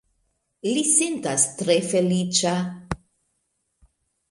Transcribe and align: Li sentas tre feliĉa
Li 0.69 0.83
sentas 0.91 1.45
tre 1.61 1.77
feliĉa 1.91 2.55